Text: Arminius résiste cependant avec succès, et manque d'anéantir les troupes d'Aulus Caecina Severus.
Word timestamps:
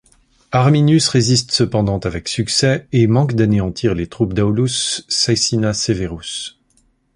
Arminius 0.51 1.09
résiste 1.09 1.51
cependant 1.51 1.99
avec 1.99 2.27
succès, 2.27 2.87
et 2.91 3.05
manque 3.05 3.35
d'anéantir 3.35 3.93
les 3.93 4.07
troupes 4.07 4.33
d'Aulus 4.33 5.03
Caecina 5.07 5.75
Severus. 5.75 6.57